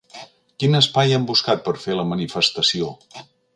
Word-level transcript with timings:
Quin 0.63 0.77
espai 0.79 1.13
han 1.17 1.27
buscat 1.33 1.63
per 1.69 1.75
fer 1.85 1.99
la 1.99 2.09
manifestació? 2.15 2.91